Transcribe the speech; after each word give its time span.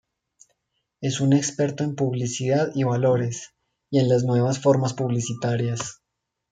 Es 0.99 1.21
un 1.21 1.31
experto 1.31 1.83
en 1.83 1.93
Publicidad 1.95 2.71
y 2.73 2.83
valores, 2.85 3.51
y 3.91 3.99
en 3.99 4.09
las 4.09 4.23
nuevas 4.23 4.57
formas 4.59 4.95
publicitarias. 4.95 6.01